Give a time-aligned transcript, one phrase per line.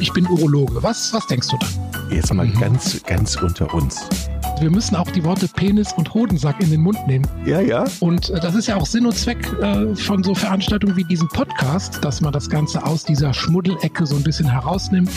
[0.00, 0.82] ich bin Urologe.
[0.82, 2.10] Was, was denkst du dann?
[2.10, 4.08] Jetzt mal ganz, ganz unter uns.
[4.60, 7.26] Wir müssen auch die Worte Penis und Hodensack in den Mund nehmen.
[7.44, 7.84] Ja, ja.
[8.00, 11.28] Und äh, das ist ja auch Sinn und Zweck äh, von so Veranstaltungen wie diesem
[11.28, 15.10] Podcast, dass man das Ganze aus dieser Schmuddelecke so ein bisschen herausnimmt.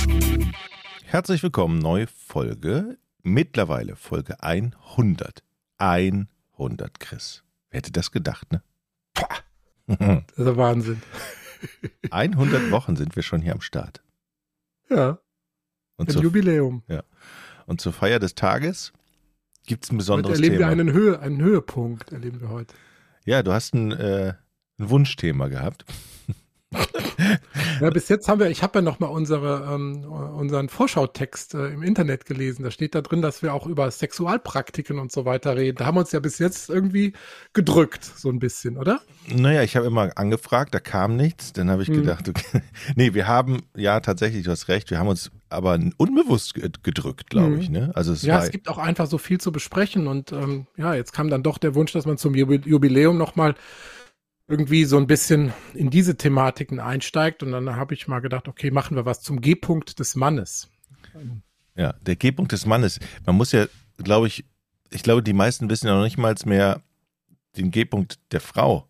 [1.06, 2.98] Herzlich willkommen, neue Folge.
[3.22, 5.44] Mittlerweile Folge 100.
[5.78, 7.44] 100, Chris.
[7.70, 8.62] Wer hätte das gedacht, ne?
[9.88, 11.02] Das ist der Wahnsinn.
[12.12, 14.02] 100 Wochen sind wir schon hier am Start.
[14.90, 15.20] Ja.
[15.98, 16.84] Und Ein zur, Jubiläum.
[17.66, 18.94] und zur Feier des Tages
[19.66, 20.68] gibt es ein Heute besonderes erleben Thema.
[20.68, 22.74] wir einen, Höhe, einen Höhepunkt, erleben wir heute.
[23.26, 24.34] ja, du hast ein, äh,
[24.80, 25.86] ein Wunschthema gehabt.
[27.82, 31.84] Ja, bis jetzt haben wir, ich habe ja nochmal unsere, ähm, unseren Vorschautext äh, im
[31.84, 32.64] Internet gelesen.
[32.64, 35.78] Da steht da drin, dass wir auch über Sexualpraktiken und so weiter reden.
[35.78, 37.14] Da haben wir uns ja bis jetzt irgendwie
[37.54, 39.02] gedrückt, so ein bisschen, oder?
[39.28, 41.54] Naja, ich habe immer angefragt, da kam nichts.
[41.54, 41.96] Dann habe ich Hm.
[41.96, 42.62] gedacht, okay.
[42.96, 47.30] nee, wir haben, ja, tatsächlich, du hast recht, wir haben uns aber unbewusst ge- gedrückt,
[47.30, 47.60] glaube Mhm.
[47.60, 47.70] ich.
[47.70, 47.92] Ne?
[47.96, 50.94] Also es Ja, war, es gibt auch einfach so viel zu besprechen und ähm, ja,
[50.94, 53.56] jetzt kam dann doch der Wunsch, dass man zum Jubi- Jubiläum nochmal
[54.50, 58.72] irgendwie so ein bisschen in diese Thematiken einsteigt und dann habe ich mal gedacht, okay,
[58.72, 60.68] machen wir was zum G-Punkt des Mannes.
[61.76, 63.00] ja, der G-Punkt des Mannes.
[63.26, 64.44] Man muss ja, glaube ich,
[64.90, 66.82] ich glaube, die meisten wissen ja noch nicht mal mehr
[67.58, 68.88] den G-Punkt der Frau.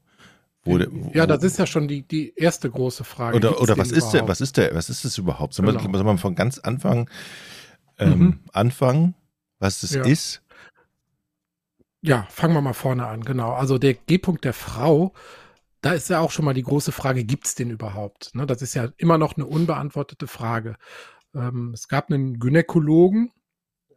[0.64, 3.36] Wo, wo, Ja, das ist ja schon die, die erste große Frage.
[3.36, 5.54] oder, oder was ist der, was ist der, was ist das überhaupt?
[5.54, 5.82] Soll, Genau.
[5.84, 7.10] man, soll man von ganz Anfang
[7.98, 8.40] ähm, Mhm.
[8.54, 9.16] anfangen,
[9.60, 10.04] was das Ja.
[10.04, 10.42] ist?
[12.02, 13.52] Ja, fangen wir mal vorne an, genau.
[13.52, 15.14] Also der G-Punkt der Frau,
[15.82, 18.32] da ist ja auch schon mal die große Frage, gibt's den überhaupt?
[18.34, 20.76] Ne, das ist ja immer noch eine unbeantwortete Frage.
[21.34, 23.32] Ähm, es gab einen Gynäkologen,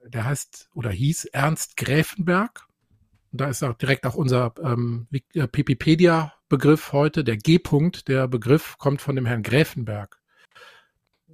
[0.07, 2.67] der heißt oder hieß Ernst Gräfenberg.
[3.33, 5.49] Und da ist auch direkt auch unser ähm, Wik- äh,
[6.93, 10.21] heute, der G-Punkt, der Begriff kommt von dem Herrn Gräfenberg.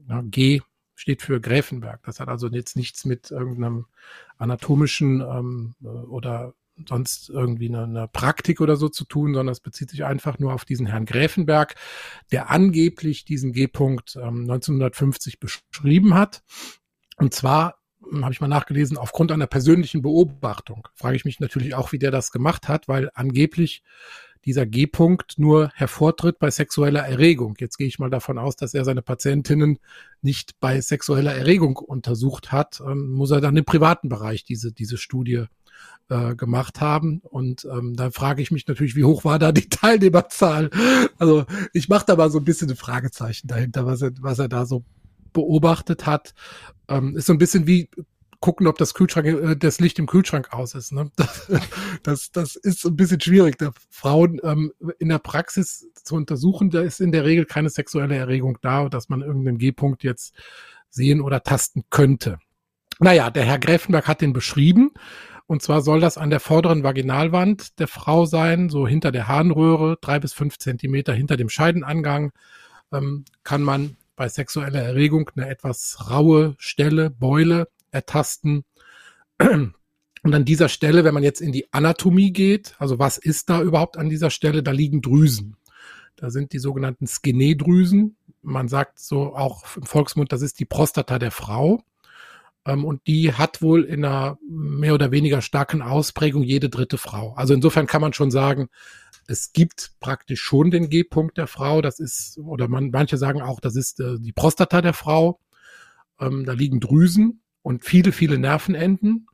[0.09, 0.61] Ja, G
[0.95, 2.03] steht für Gräfenberg.
[2.05, 3.87] Das hat also jetzt nichts mit irgendeinem
[4.37, 6.55] anatomischen ähm, äh, oder
[6.87, 10.53] sonst irgendwie eine, eine Praktik oder so zu tun, sondern es bezieht sich einfach nur
[10.53, 11.75] auf diesen Herrn Gräfenberg,
[12.31, 16.43] der angeblich diesen G-Punkt ähm, 1950 beschrieben hat.
[17.17, 20.89] Und zwar hm, habe ich mal nachgelesen, aufgrund einer persönlichen Beobachtung.
[20.95, 23.83] Frage ich mich natürlich auch, wie der das gemacht hat, weil angeblich
[24.45, 27.57] dieser G-Punkt nur hervortritt bei sexueller Erregung.
[27.59, 29.79] Jetzt gehe ich mal davon aus, dass er seine Patientinnen
[30.23, 32.81] nicht bei sexueller Erregung untersucht hat.
[32.81, 35.45] Ähm, muss er dann im privaten Bereich diese, diese Studie
[36.09, 37.21] äh, gemacht haben.
[37.23, 40.71] Und ähm, da frage ich mich natürlich, wie hoch war da die Teilnehmerzahl?
[41.19, 44.49] Also ich mache da mal so ein bisschen ein Fragezeichen dahinter, was er, was er
[44.49, 44.85] da so
[45.33, 46.35] beobachtet hat.
[46.89, 47.91] Ähm, ist so ein bisschen wie
[48.41, 50.93] gucken, ob das Kühlschrank, äh, das Licht im Kühlschrank aus ist.
[50.93, 51.11] Ne?
[52.03, 56.71] Das, das, das ist ein bisschen schwierig, da Frauen ähm, in der Praxis zu untersuchen.
[56.71, 60.35] Da ist in der Regel keine sexuelle Erregung da, dass man irgendeinen G-Punkt jetzt
[60.91, 62.39] sehen oder tasten könnte.
[63.01, 64.93] Naja, der Herr Gräfenberg hat den beschrieben.
[65.49, 69.97] Und zwar soll das an der vorderen Vaginalwand der Frau sein, so hinter der Harnröhre,
[70.03, 72.33] drei bis fünf Zentimeter hinter dem Scheidenangang,
[72.93, 78.65] ähm, kann man bei sexueller Erregung eine etwas raue Stelle, Beule ertasten.
[79.39, 83.63] Und an dieser Stelle, wenn man jetzt in die Anatomie geht, also was ist da
[83.63, 84.63] überhaupt an dieser Stelle?
[84.63, 85.57] Da liegen Drüsen.
[86.17, 88.17] Da sind die sogenannten Skené-Drüsen.
[88.43, 91.83] Man sagt so auch im Volksmund, das ist die Prostata der Frau.
[92.69, 97.33] Ähm, und die hat wohl in einer mehr oder weniger starken Ausprägung jede dritte Frau.
[97.33, 98.69] Also insofern kann man schon sagen,
[99.27, 101.81] es gibt praktisch schon den G-Punkt der Frau.
[101.81, 105.41] Das ist, oder man, manche sagen auch, das ist äh, die Prostata der Frau.
[106.21, 109.29] Ähm, da liegen Drüsen und viele, viele Nervenenden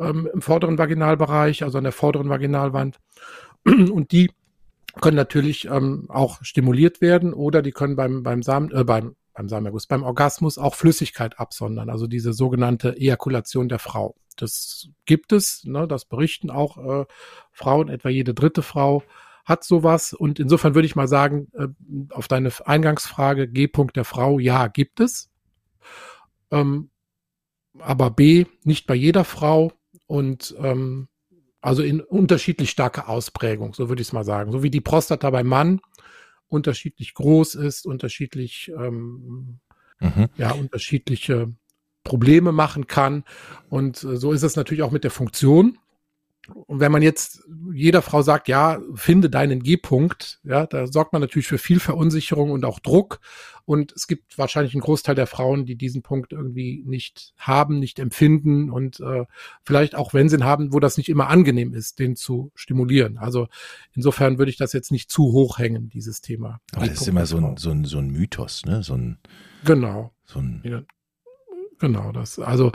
[0.00, 2.98] ähm, im vorderen Vaginalbereich, also an der vorderen Vaginalwand.
[3.64, 4.30] Und die
[5.00, 9.48] können natürlich ähm, auch stimuliert werden oder die können beim, beim Samen, äh, beim, beim
[9.48, 14.14] Samenerguss, beim Orgasmus auch Flüssigkeit absondern, also diese sogenannte Ejakulation der Frau.
[14.36, 17.06] Das gibt es, ne, das berichten auch äh,
[17.52, 19.02] Frauen, etwa jede dritte Frau
[19.44, 20.12] hat sowas.
[20.12, 21.68] Und insofern würde ich mal sagen, äh,
[22.10, 25.30] auf deine Eingangsfrage, G-Punkt der Frau, ja, gibt es.
[26.50, 26.90] Ähm,
[27.78, 29.72] aber B, nicht bei jeder Frau
[30.06, 31.08] und ähm,
[31.60, 34.52] also in unterschiedlich starke Ausprägung, so würde ich es mal sagen.
[34.52, 35.80] So wie die Prostata beim Mann
[36.48, 39.60] unterschiedlich groß ist, unterschiedlich, ähm,
[40.00, 40.28] Mhm.
[40.36, 41.54] ja, unterschiedliche
[42.02, 43.24] Probleme machen kann.
[43.70, 45.78] Und äh, so ist es natürlich auch mit der Funktion.
[46.48, 47.42] Und wenn man jetzt
[47.72, 52.50] jeder Frau sagt, ja, finde deinen G-Punkt, ja, da sorgt man natürlich für viel Verunsicherung
[52.50, 53.20] und auch Druck.
[53.66, 57.98] Und es gibt wahrscheinlich einen Großteil der Frauen, die diesen Punkt irgendwie nicht haben, nicht
[57.98, 59.24] empfinden und äh,
[59.62, 63.16] vielleicht auch, wenn sie ihn haben, wo das nicht immer angenehm ist, den zu stimulieren.
[63.16, 63.48] Also
[63.94, 66.60] insofern würde ich das jetzt nicht zu hoch hängen, dieses Thema.
[66.74, 68.82] Aber das ist immer so ein, so, ein, so ein Mythos, ne?
[68.82, 69.18] So ein,
[69.64, 70.12] genau.
[70.26, 70.82] So ein ja,
[71.78, 72.72] genau, das, also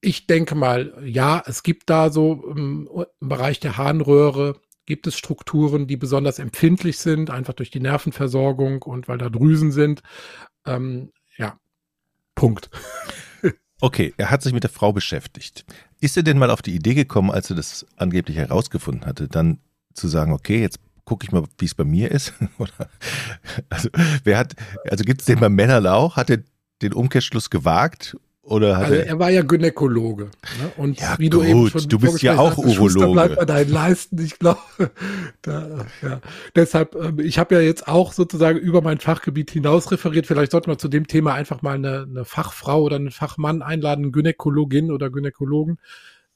[0.00, 2.88] ich denke mal, ja, es gibt da so im,
[3.20, 8.82] im, Bereich der Harnröhre gibt es Strukturen, die besonders empfindlich sind, einfach durch die Nervenversorgung
[8.82, 10.02] und weil da Drüsen sind.
[10.64, 11.58] Ähm, ja,
[12.34, 12.70] Punkt.
[13.82, 15.66] Okay, er hat sich mit der Frau beschäftigt.
[16.00, 19.58] Ist er denn mal auf die Idee gekommen, als er das angeblich herausgefunden hatte, dann
[19.92, 22.32] zu sagen, okay, jetzt gucke ich mal, wie es bei mir ist?
[22.58, 22.88] Oder,
[23.68, 23.90] also,
[24.24, 24.54] wer hat,
[24.88, 26.16] also gibt es den bei Männern auch?
[26.16, 26.42] Hat er
[26.80, 28.16] den Umkehrschluss gewagt
[28.46, 30.24] oder also er war ja Gynäkologe.
[30.24, 30.72] Ne?
[30.76, 33.12] Und ja, wie du gut, eben schon du bist ja auch hast, Urologe.
[33.12, 34.60] bleibt bei deinen Leisten, ich glaube.
[35.42, 36.20] Da, ja.
[36.56, 40.26] Deshalb, ähm, ich habe ja jetzt auch sozusagen über mein Fachgebiet hinaus referiert.
[40.26, 44.10] Vielleicht sollten wir zu dem Thema einfach mal eine, eine Fachfrau oder einen Fachmann einladen,
[44.12, 45.78] Gynäkologin oder Gynäkologen,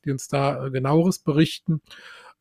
[0.05, 1.81] die uns da äh, genaueres berichten.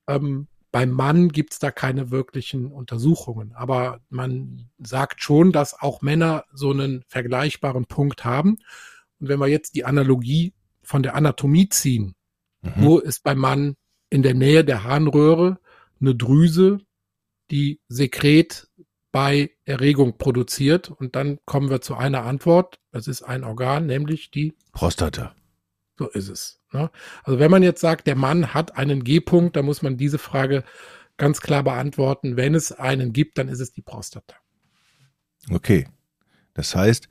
[0.08, 6.46] Ähm, beim Mann gibt's da keine wirklichen Untersuchungen, aber man sagt schon, dass auch Männer
[6.54, 8.58] so einen vergleichbaren Punkt haben.
[9.20, 12.16] Und wenn wir jetzt die Analogie von der Anatomie ziehen,
[12.62, 12.72] mhm.
[12.78, 13.76] wo ist beim Mann
[14.10, 15.60] in der Nähe der Harnröhre
[16.00, 16.80] eine Drüse,
[17.52, 18.68] die Sekret
[19.12, 20.90] bei Erregung produziert.
[20.90, 22.80] Und dann kommen wir zu einer Antwort.
[22.92, 25.36] Es ist ein Organ, nämlich die Prostata.
[25.98, 26.62] So ist es.
[26.72, 26.90] Ne?
[27.24, 30.64] Also wenn man jetzt sagt, der Mann hat einen G-Punkt, dann muss man diese Frage
[31.18, 32.38] ganz klar beantworten.
[32.38, 34.36] Wenn es einen gibt, dann ist es die Prostata.
[35.52, 35.88] Okay.
[36.54, 37.10] Das heißt,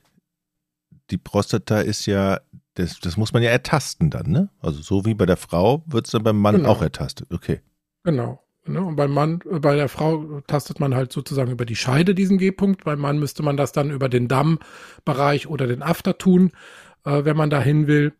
[1.11, 2.39] die Prostata ist ja,
[2.75, 4.49] das, das muss man ja ertasten dann, ne?
[4.61, 6.69] Also so wie bei der Frau wird es dann beim Mann genau.
[6.69, 7.27] auch ertastet.
[7.31, 7.61] Okay.
[8.03, 8.43] Genau.
[8.65, 8.81] Ne?
[8.81, 12.37] Und beim Mann, äh, bei der Frau tastet man halt sozusagen über die Scheide diesen
[12.37, 12.83] G-Punkt.
[12.83, 16.51] Beim Mann müsste man das dann über den Dammbereich oder den After tun,
[17.05, 18.13] äh, wenn man dahin will.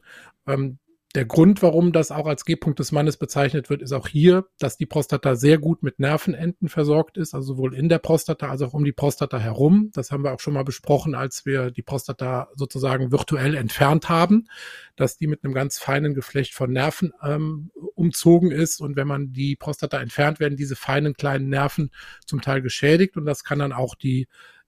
[0.47, 0.79] Ähm,
[1.15, 4.77] der Grund, warum das auch als G-Punkt des Mannes bezeichnet wird, ist auch hier, dass
[4.77, 8.73] die Prostata sehr gut mit Nervenenden versorgt ist, also sowohl in der Prostata als auch
[8.73, 9.89] um die Prostata herum.
[9.93, 14.47] Das haben wir auch schon mal besprochen, als wir die Prostata sozusagen virtuell entfernt haben,
[14.95, 18.79] dass die mit einem ganz feinen Geflecht von Nerven ähm, umzogen ist.
[18.79, 21.89] Und wenn man die Prostata entfernt, werden diese feinen kleinen Nerven
[22.27, 24.27] zum Teil geschädigt und das kann dann auch die,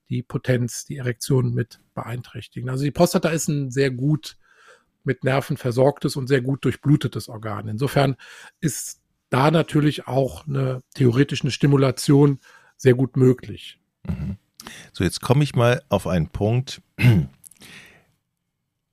[0.09, 2.67] die Potenz, die Erektion mit beeinträchtigen.
[2.67, 4.37] Also die Prostata ist ein sehr gut
[5.03, 7.67] mit Nerven versorgtes und sehr gut durchblutetes Organ.
[7.67, 8.15] Insofern
[8.59, 12.39] ist da natürlich auch eine theoretische Stimulation
[12.77, 13.79] sehr gut möglich.
[14.07, 14.37] Mhm.
[14.93, 16.81] So, jetzt komme ich mal auf einen Punkt.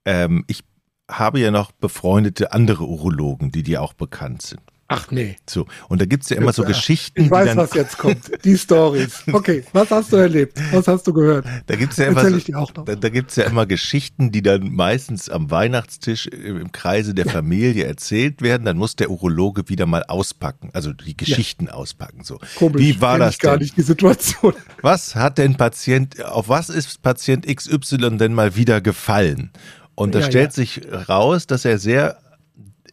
[0.04, 0.64] Ähm, ich
[1.10, 4.62] habe ja noch befreundete andere Urologen, die dir auch bekannt sind.
[4.90, 5.36] Ach nee.
[5.46, 7.20] So, und da gibt's ja immer so Geschichten.
[7.20, 8.44] Ich weiß, was jetzt kommt.
[8.44, 9.22] Die Stories.
[9.38, 10.58] Okay, was hast du erlebt?
[10.72, 11.44] Was hast du gehört?
[11.66, 16.26] Da gibt's ja immer, da, da, gibt's ja immer Geschichten, die dann meistens am Weihnachtstisch
[16.26, 17.32] im Kreise der ja.
[17.32, 18.64] Familie erzählt werden.
[18.64, 21.72] Dann muss der Urologe wieder mal auspacken, also die Geschichten ja.
[21.72, 22.24] auspacken.
[22.24, 23.64] So, Komisch, wie war das gar denn?
[23.64, 24.54] nicht die Situation?
[24.82, 29.50] Was hat denn Patient, auf was ist Patient XY denn mal wieder gefallen?
[29.94, 32.18] Und da ja, stellt sich raus, dass er sehr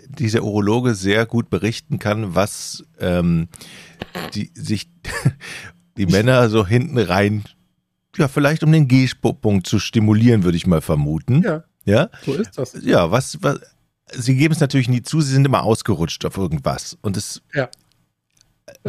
[0.08, 3.48] dieser Urologe sehr gut berichten kann, was ähm,
[4.34, 4.90] die, sich
[5.98, 7.44] die Männer so hinten rein,
[8.18, 11.42] ja, vielleicht um den G-Punkt zu stimulieren, würde ich mal vermuten.
[11.44, 11.64] Ja.
[11.86, 12.10] Ja.
[12.26, 12.76] So ist das.
[12.82, 13.60] Ja, was, was
[14.12, 16.98] sie geben es natürlich nie zu, sie sind immer ausgerutscht auf irgendwas.
[17.02, 17.70] Und es, ja.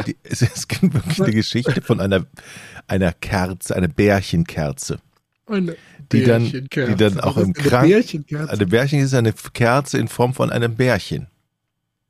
[0.07, 2.27] Die, es, es gibt wirklich eine Geschichte von einer,
[2.87, 4.99] einer Kerze, einer Bärchenkerze.
[5.47, 5.77] Eine
[6.13, 7.85] die dann, die dann auch im Krank.
[7.85, 8.53] Eine Bärchenkerze.
[8.53, 11.29] Eine Bärchen ist eine Kerze in Form von einem Bärchen.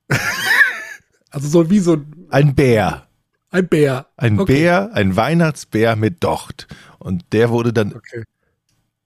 [1.30, 2.26] also so wie so ein.
[2.30, 3.06] Ein Bär.
[3.50, 4.06] Ein Bär.
[4.16, 4.52] Ein okay.
[4.52, 6.66] Bär, ein Weihnachtsbär mit Docht.
[6.98, 8.24] Und der wurde dann okay.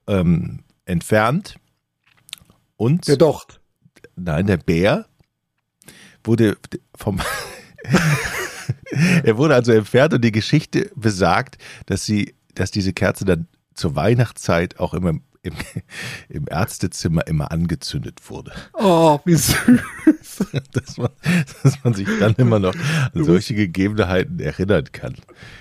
[0.07, 1.57] ähm, entfernt.
[2.77, 3.07] Und.
[3.07, 3.61] Der Docht.
[4.17, 5.07] Nein, der Bär
[6.25, 6.57] wurde
[6.97, 7.21] vom.
[9.25, 13.97] er wurde also entfernt und die Geschichte besagt, dass sie, dass diese Kerze dann zur
[13.97, 15.55] Weihnachtszeit auch immer im,
[16.29, 18.53] im Ärztezimmer immer angezündet wurde.
[18.75, 19.57] Oh, wie süß.
[20.73, 21.11] dass, man,
[21.63, 25.17] dass man sich dann immer noch an solche Gegebenheiten erinnern kann.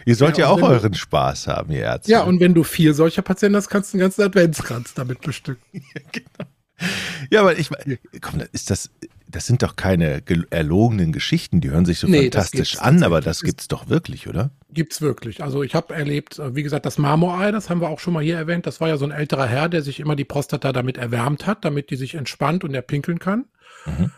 [0.06, 2.12] Ihr sollt ja, ja auch euren du, Spaß haben, ihr Ärzte.
[2.12, 5.64] Ja, und wenn du vier solcher Patienten hast, kannst du einen ganzen Adventskranz damit bestücken.
[5.74, 6.50] ja, genau.
[7.30, 8.90] Ja, aber ich meine, komm, ist das,
[9.32, 13.42] das sind doch keine erlogenen Geschichten, die hören sich so nee, fantastisch an, aber das
[13.42, 14.50] gibt's doch wirklich, oder?
[14.72, 15.44] Gibt's wirklich.
[15.44, 18.24] Also ich habe erlebt, äh, wie gesagt, das Marmorei, das haben wir auch schon mal
[18.24, 20.98] hier erwähnt, das war ja so ein älterer Herr, der sich immer die Prostata damit
[20.98, 23.46] erwärmt hat, damit die sich entspannt und er pinkeln kann.
[23.86, 24.12] Mhm.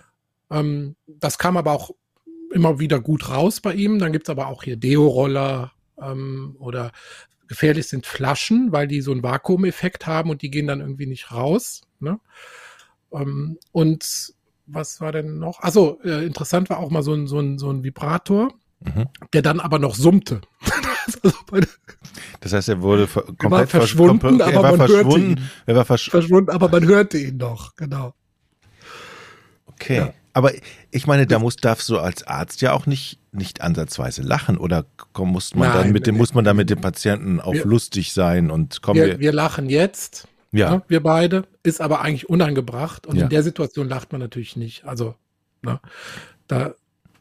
[0.50, 1.92] Ähm, das kam aber auch
[2.54, 4.00] immer wieder gut raus bei ihm.
[4.00, 6.94] Dann gibt's aber auch hier Deo-Roller ähm, oder
[7.50, 11.34] gefährlich sind Flaschen, weil die so einen Vakuumeffekt haben und die gehen dann irgendwie nicht
[11.34, 11.82] raus.
[12.00, 12.18] Ne?
[13.12, 14.34] Ähm, und
[14.74, 15.62] was war denn noch?
[15.62, 19.08] Also äh, interessant war auch mal so ein, so ein, so ein Vibrator, mhm.
[19.34, 20.42] der dann aber noch summte.
[22.40, 25.40] das heißt, er wurde komplett verschwunden, versch aber man hörte ihn.
[25.66, 28.14] Er war versch verschwunden, aber man hörte ihn noch, genau.
[29.68, 29.98] Okay.
[29.98, 30.14] Ja.
[30.34, 30.52] Aber
[30.92, 34.86] ich meine, da muss, darfst du als Arzt ja auch nicht, nicht ansatzweise lachen oder
[35.18, 38.14] muss man Nein, dann mit dem, muss man da mit dem Patienten auch wir, lustig
[38.14, 40.28] sein und kommen wir, wir, wir lachen jetzt.
[40.52, 40.76] Ja.
[40.76, 43.24] Ne, wir beide, ist aber eigentlich unangebracht und ja.
[43.24, 44.84] in der Situation lacht man natürlich nicht.
[44.84, 45.16] Also,
[45.62, 45.80] ne,
[46.48, 46.76] da,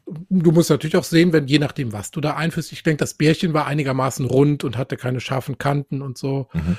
[0.06, 2.72] du musst natürlich auch sehen, wenn je nachdem, was du da einführst.
[2.72, 6.48] Ich denke, das Bärchen war einigermaßen rund und hatte keine scharfen Kanten und so.
[6.52, 6.76] Mhm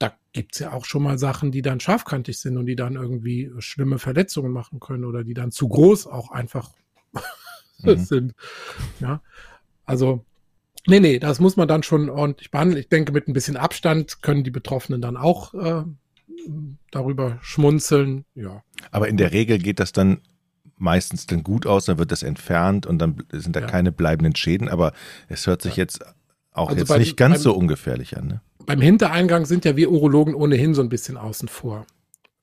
[0.00, 3.52] da gibt's ja auch schon mal Sachen, die dann scharfkantig sind und die dann irgendwie
[3.58, 6.70] schlimme Verletzungen machen können oder die dann zu groß auch einfach
[7.78, 7.98] mhm.
[7.98, 8.34] sind.
[9.00, 9.22] Ja,
[9.84, 10.24] also
[10.86, 12.80] nee, nee, das muss man dann schon ordentlich behandeln.
[12.80, 15.84] Ich denke, mit ein bisschen Abstand können die Betroffenen dann auch äh,
[16.90, 18.24] darüber schmunzeln.
[18.34, 18.62] Ja.
[18.90, 20.20] Aber in der Regel geht das dann
[20.76, 23.66] meistens dann gut aus, dann wird das entfernt und dann sind da ja.
[23.66, 24.68] keine bleibenden Schäden.
[24.68, 24.92] Aber
[25.28, 25.82] es hört sich ja.
[25.82, 26.04] jetzt
[26.52, 28.26] auch also jetzt beim, nicht ganz beim, so ungefährlich an.
[28.26, 28.40] Ne?
[28.70, 31.86] beim Hintereingang sind ja wir Urologen ohnehin so ein bisschen außen vor.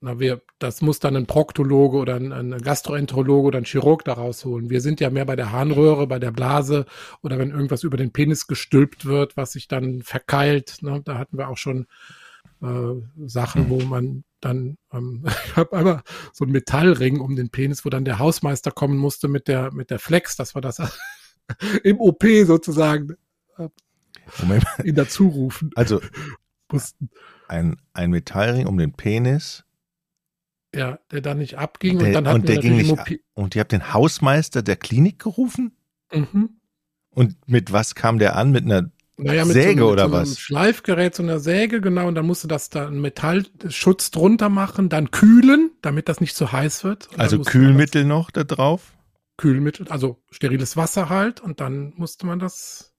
[0.00, 4.12] Na, wir, das muss dann ein Proktologe oder ein, ein Gastroenterologe oder ein Chirurg da
[4.12, 4.70] rausholen.
[4.70, 6.86] Wir sind ja mehr bei der Harnröhre, bei der Blase
[7.20, 10.78] oder wenn irgendwas über den Penis gestülpt wird, was sich dann verkeilt.
[10.82, 11.02] Ne?
[11.04, 11.86] Da hatten wir auch schon
[12.62, 12.94] äh,
[13.26, 16.02] Sachen, wo man dann, ähm, ich habe einmal
[16.32, 19.90] so einen Metallring um den Penis, wo dann der Hausmeister kommen musste mit der, mit
[19.90, 20.80] der Flex, das war das
[21.82, 23.16] im OP sozusagen.
[24.40, 24.64] Moment.
[24.84, 25.70] ihn dazu rufen.
[25.74, 26.00] Also
[27.48, 29.64] ein, ein Metallring um den Penis.
[30.74, 32.94] Ja, der dann nicht abging der, und dann hat und der ging nicht.
[33.34, 35.76] Und ihr habt den Hausmeister der Klinik gerufen?
[36.12, 36.60] Mhm.
[37.10, 38.50] Und mit was kam der an?
[38.50, 40.38] Mit einer naja, mit Säge so, mit oder so was?
[40.38, 42.06] Schleifgerät, so einer Säge, genau.
[42.06, 46.44] Und dann musste das da einen Metallschutz drunter machen, dann kühlen, damit das nicht zu
[46.44, 47.08] so heiß wird.
[47.08, 48.92] Und also Kühlmittel noch da drauf?
[49.36, 51.40] Kühlmittel, also steriles Wasser halt.
[51.40, 52.94] Und dann musste man das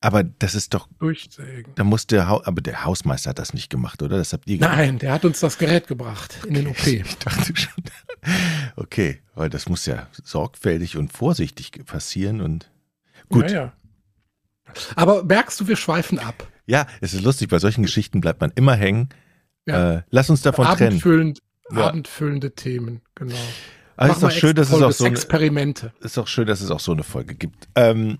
[0.00, 0.88] aber das ist doch.
[0.98, 1.74] Durchsägen.
[1.74, 4.16] Da muss der, ha aber der Hausmeister hat das nicht gemacht, oder?
[4.16, 4.76] Das habt ihr gemacht.
[4.76, 6.48] Nein, der hat uns das Gerät gebracht okay.
[6.48, 6.86] in den OP.
[6.86, 7.84] Ich dachte schon.
[8.76, 12.70] Okay, weil das muss ja sorgfältig und vorsichtig passieren und
[13.28, 13.50] gut.
[13.50, 13.72] Ja, ja.
[14.96, 16.46] Aber merkst du, wir schweifen ab.
[16.66, 19.08] Ja, es ist lustig, bei solchen Geschichten bleibt man immer hängen.
[19.66, 19.96] Ja.
[19.96, 21.82] Äh, lass uns davon abendfüllend, trennen.
[21.82, 23.34] Abendfüllende Themen, genau.
[23.96, 25.92] Also ist doch schön, dass es auch so eine, Experimente.
[26.00, 27.68] Ist doch schön, dass es auch so eine Folge gibt.
[27.74, 28.18] Ähm,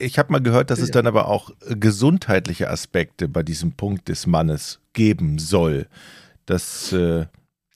[0.00, 0.84] ich habe mal gehört, dass ja.
[0.84, 5.86] es dann aber auch gesundheitliche Aspekte bei diesem Punkt des Mannes geben soll,
[6.46, 7.26] dass äh,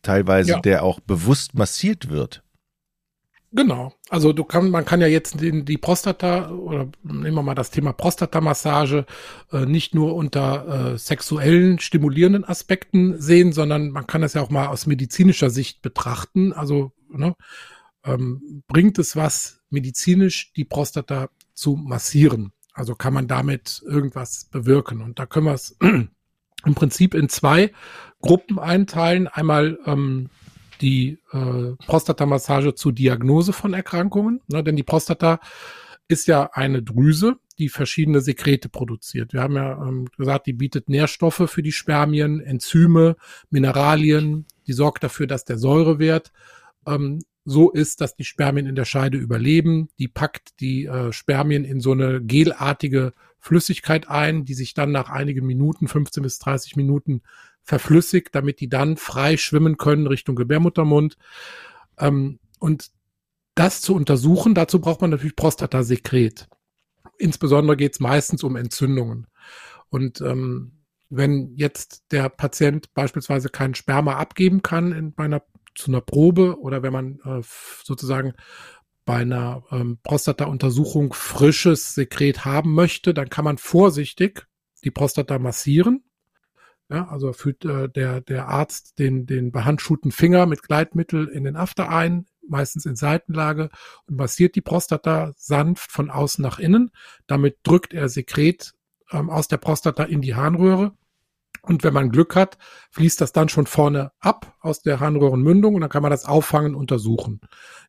[0.03, 0.61] teilweise ja.
[0.61, 2.43] der auch bewusst massiert wird.
[3.57, 3.93] Genau.
[4.09, 7.71] Also du kann, man kann ja jetzt den, die Prostata oder nehmen wir mal das
[7.71, 9.07] Thema Prostatamassage
[9.53, 14.51] äh, nicht nur unter äh, sexuellen stimulierenden Aspekten sehen, sondern man kann es ja auch
[14.51, 16.53] mal aus medizinischer Sicht betrachten.
[16.53, 17.37] Also ne,
[18.05, 22.53] ähm, bringt es was medizinisch, die Prostata zu massieren.
[22.73, 25.01] Also kann man damit irgendwas bewirken.
[25.01, 27.73] Und da können wir es im Prinzip in zwei
[28.21, 29.29] Gruppen einteilen.
[29.29, 30.29] Einmal ähm,
[30.81, 35.41] die äh, Prostatamassage zur Diagnose von Erkrankungen, ne, denn die Prostata
[36.09, 39.33] ist ja eine Drüse, die verschiedene Sekrete produziert.
[39.33, 43.17] Wir haben ja ähm, gesagt, die bietet Nährstoffe für die Spermien, Enzyme,
[43.51, 46.33] Mineralien, die sorgt dafür, dass der Säurewert
[46.87, 49.89] ähm, so ist, dass die Spermien in der Scheide überleben.
[49.99, 55.11] Die packt die äh, Spermien in so eine gelartige Flüssigkeit ein, die sich dann nach
[55.11, 57.23] einigen Minuten, 15 bis 30 Minuten,
[57.63, 61.17] verflüssigt, damit die dann frei schwimmen können Richtung Gebärmuttermund.
[61.99, 62.91] Ähm, und
[63.55, 66.49] das zu untersuchen, dazu braucht man natürlich Prostatasekret.
[67.19, 69.27] Insbesondere geht es meistens um Entzündungen.
[69.91, 70.73] Und ähm,
[71.11, 75.43] wenn jetzt der Patient beispielsweise keinen Sperma abgeben kann in, bei einer
[75.75, 77.43] zu einer Probe oder wenn man äh,
[77.83, 78.35] sozusagen
[79.05, 84.47] bei einer ähm, Prostata-Untersuchung frisches Sekret haben möchte, dann kann man vorsichtig
[84.83, 86.05] die Prostata massieren.
[86.91, 91.57] Ja, also führt äh, der, der Arzt den, den behandschuhten Finger mit Gleitmittel in den
[91.57, 93.71] After ein, meistens in Seitenlage,
[94.07, 96.91] und massiert die Prostata sanft von außen nach innen.
[97.27, 98.75] Damit drückt er Sekret
[99.11, 100.93] ähm, aus der Prostata in die Harnröhre
[101.67, 102.59] und wenn man Glück hat,
[102.91, 106.75] fließt das dann schon vorne ab aus der Harnröhrenmündung und dann kann man das auffangen,
[106.75, 107.41] untersuchen.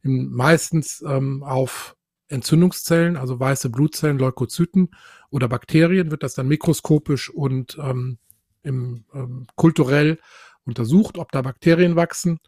[0.02, 1.96] Im, meistens ähm, auf
[2.28, 4.90] Entzündungszellen, also weiße Blutzellen, Leukozyten
[5.30, 8.18] oder Bakterien wird das dann mikroskopisch und ähm,
[8.64, 10.20] im, ähm, kulturell
[10.66, 12.40] untersucht, ob da Bakterien wachsen.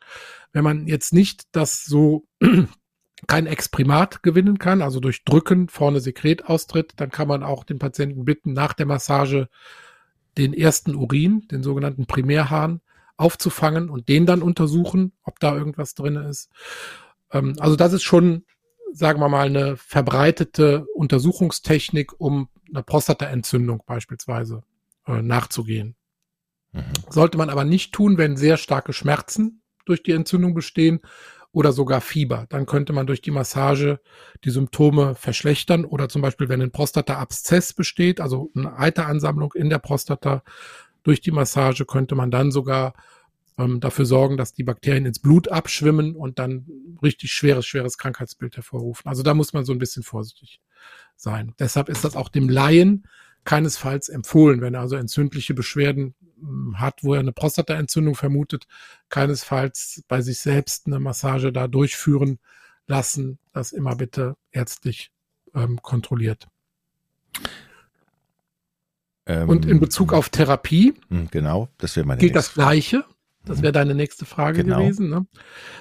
[0.52, 2.26] Wenn man jetzt nicht das so
[3.28, 7.80] kein Exprimat gewinnen kann, also durch Drücken vorne Sekret austritt, dann kann man auch den
[7.80, 9.48] Patienten bitten, nach der Massage
[10.38, 12.82] den ersten Urin, den sogenannten Primärhahn,
[13.18, 16.50] aufzufangen und den dann untersuchen, ob da irgendwas drin ist.
[17.32, 18.46] Ähm, also das ist schon,
[18.94, 24.64] sagen wir mal, eine verbreitete Untersuchungstechnik, um einer Prostataentzündung beispielsweise
[25.08, 25.96] äh, nachzugehen.
[26.74, 26.84] Mhm.
[27.10, 31.00] Sollte man aber nicht tun, wenn sehr starke Schmerzen durch die Entzündung bestehen
[31.58, 32.46] oder sogar Fieber.
[32.50, 34.00] Dann könnte man durch die Massage
[34.44, 39.80] die Symptome verschlechtern oder zum Beispiel, wenn ein Prostataabszess besteht, also eine Eiteransammlung in der
[39.80, 40.44] Prostata,
[41.02, 42.94] durch die Massage könnte man dann sogar
[43.58, 46.68] ähm, dafür sorgen, dass die Bakterien ins Blut abschwimmen und dann
[47.02, 49.10] richtig schweres, schweres Krankheitsbild hervorrufen.
[49.10, 50.62] Also da muss man so ein bisschen vorsichtig
[51.16, 51.56] sein.
[51.58, 53.08] Deshalb ist das auch dem Laien
[53.46, 56.14] keinesfalls empfohlen, wenn er also entzündliche Beschwerden
[56.76, 58.68] hat, wo er eine Prostataentzündung vermutet,
[59.10, 62.40] keinesfalls bei sich selbst eine Massage da durchführen
[62.88, 63.40] lassen.
[63.54, 65.12] Das immer bitte ärztlich
[65.56, 66.48] ähm, kontrolliert.
[69.26, 73.04] Ähm, Und in Bezug auf Therapie, hm, genau, das wäre meine gilt das Gleiche.
[73.46, 74.80] Das wäre deine nächste Frage genau.
[74.80, 75.10] gewesen.
[75.10, 75.26] Ne?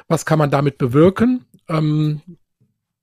[0.07, 1.45] Was kann man damit bewirken?
[1.69, 2.23] Ähm,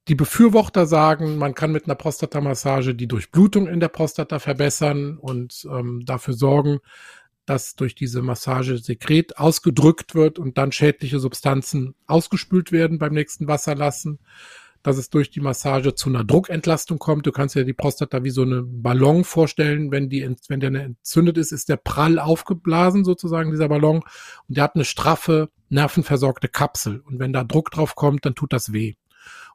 [0.08, 5.66] die Befürworter sagen, man kann mit einer Prostatamassage die Durchblutung in der Prostata verbessern und
[5.70, 6.80] ähm, dafür sorgen,
[7.46, 13.48] dass durch diese Massage Sekret ausgedrückt wird und dann schädliche Substanzen ausgespült werden beim nächsten
[13.48, 14.20] Wasserlassen.
[14.82, 17.26] Dass es durch die Massage zu einer Druckentlastung kommt.
[17.26, 19.92] Du kannst dir die Prostata wie so eine Ballon vorstellen.
[19.92, 24.02] Wenn die, wenn der entzündet ist, ist der prall aufgeblasen sozusagen, dieser Ballon.
[24.50, 27.00] Und der hat eine straffe, nervenversorgte Kapsel.
[27.00, 28.96] Und wenn da Druck drauf kommt, dann tut das weh.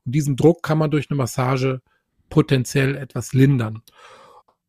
[0.07, 1.83] Und diesen Druck kann man durch eine Massage
[2.31, 3.83] potenziell etwas lindern.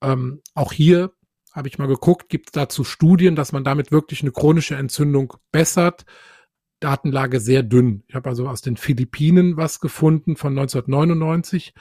[0.01, 1.13] Ähm, auch hier
[1.59, 5.33] habe ich mal geguckt, gibt es dazu Studien, dass man damit wirklich eine chronische Entzündung
[5.51, 6.05] bessert.
[6.79, 8.03] Datenlage sehr dünn.
[8.07, 11.73] Ich habe also aus den Philippinen was gefunden von 1999,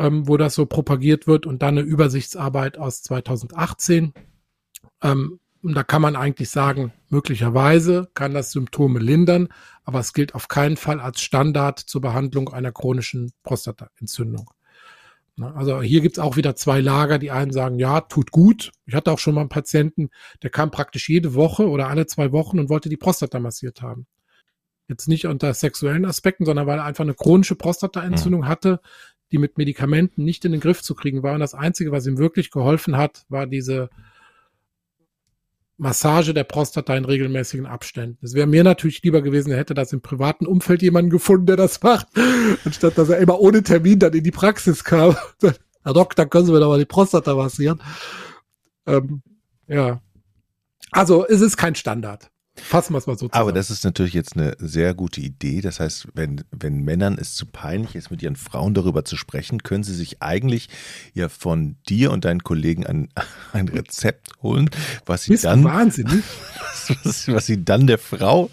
[0.00, 4.14] ähm, wo das so propagiert wird und dann eine Übersichtsarbeit aus 2018.
[5.04, 9.48] Ähm, und da kann man eigentlich sagen, möglicherweise kann das Symptome lindern,
[9.84, 14.50] aber es gilt auf keinen Fall als Standard zur Behandlung einer chronischen Prostataentzündung.
[15.40, 17.18] Also hier gibt's auch wieder zwei Lager.
[17.18, 18.72] Die einen sagen, ja, tut gut.
[18.86, 20.10] Ich hatte auch schon mal einen Patienten,
[20.42, 24.06] der kam praktisch jede Woche oder alle zwei Wochen und wollte die Prostata massiert haben.
[24.88, 28.48] Jetzt nicht unter sexuellen Aspekten, sondern weil er einfach eine chronische Prostataentzündung mhm.
[28.48, 28.80] hatte,
[29.30, 31.34] die mit Medikamenten nicht in den Griff zu kriegen war.
[31.34, 33.90] Und das Einzige, was ihm wirklich geholfen hat, war diese
[35.78, 38.18] Massage der Prostata in regelmäßigen Abständen.
[38.22, 41.56] Es wäre mir natürlich lieber gewesen, er hätte das im privaten Umfeld jemanden gefunden, der
[41.56, 42.08] das macht,
[42.64, 45.16] anstatt dass er immer ohne Termin dann in die Praxis kam.
[45.84, 47.80] Herr Doktor, können Sie mir doch mal die Prostata massieren.
[48.86, 49.22] Ähm,
[49.68, 50.02] ja.
[50.90, 52.30] Also es ist kein Standard.
[52.58, 53.40] Fassen wir es mal so zusammen.
[53.40, 55.60] Aber das ist natürlich jetzt eine sehr gute Idee.
[55.60, 59.62] Das heißt, wenn, wenn Männern es zu peinlich ist, mit ihren Frauen darüber zu sprechen,
[59.62, 60.68] können sie sich eigentlich
[61.14, 63.08] ja von dir und deinen Kollegen ein,
[63.52, 64.70] ein Rezept holen,
[65.06, 65.64] was sie Bist dann.
[65.64, 66.24] Wahnsinnig.
[67.04, 68.48] Was, was sie dann der Frau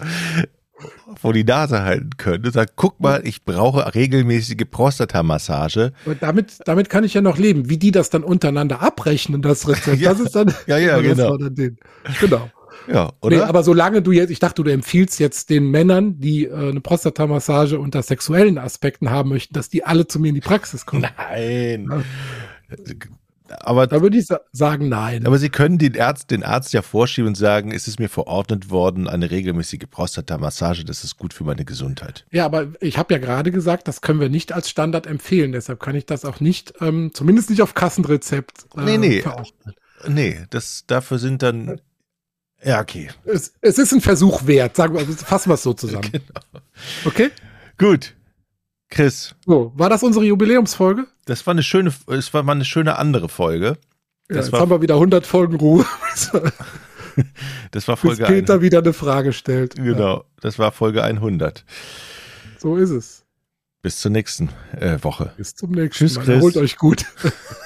[1.18, 5.92] vor die Nase halten können und sagt, guck mal, ich brauche regelmäßige Prostatamassage.
[6.04, 7.70] Und damit, damit kann ich ja noch leben.
[7.70, 11.36] Wie die das dann untereinander abrechnen, das Rezept, ja, das ist dann, ja, ja, genau.
[11.38, 11.54] Dann
[12.20, 12.50] genau.
[12.88, 13.36] Ja, oder?
[13.36, 16.80] Nee, aber solange du jetzt, ich dachte, du empfiehlst jetzt den Männern, die äh, eine
[16.80, 21.06] Prostatamassage unter sexuellen Aspekten haben möchten, dass die alle zu mir in die Praxis kommen.
[21.16, 21.88] Nein.
[21.90, 22.02] Ja.
[23.60, 25.24] Aber, da würde ich sagen, nein.
[25.24, 28.70] Aber Sie können den Arzt, den Arzt ja vorschieben und sagen, es ist mir verordnet
[28.70, 32.26] worden, eine regelmäßige Prostatamassage, das ist gut für meine Gesundheit.
[32.32, 35.52] Ja, aber ich habe ja gerade gesagt, das können wir nicht als Standard empfehlen.
[35.52, 39.20] Deshalb kann ich das auch nicht, ähm, zumindest nicht auf Kassenrezept äh, nee, nee.
[39.20, 39.74] verordnen.
[40.08, 41.80] Nee, das, dafür sind dann
[42.64, 43.10] ja, okay.
[43.24, 46.10] Es, es ist ein Versuch wert, sagen wir, fassen wir es so zusammen.
[46.12, 46.60] Genau.
[47.06, 47.30] Okay?
[47.78, 48.14] Gut.
[48.90, 49.34] Chris.
[49.46, 51.06] So, war das unsere Jubiläumsfolge?
[51.24, 53.78] Das war eine schöne, es war mal eine schöne andere Folge.
[54.28, 55.84] Das ja, jetzt war, haben wir wieder 100 Folgen Ruhe.
[57.70, 58.60] das war Folge Bis Peter 100.
[58.60, 59.76] wieder eine Frage stellt.
[59.76, 60.24] Genau, ja.
[60.40, 61.64] das war Folge 100.
[62.58, 63.24] So ist es.
[63.82, 65.32] Bis zur nächsten äh, Woche.
[65.36, 66.24] Bis zum nächsten Tschüss, Mal.
[66.24, 66.42] Chris.
[66.42, 67.04] Holt euch gut.